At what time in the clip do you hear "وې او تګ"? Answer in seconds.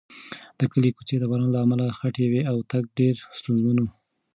2.31-2.83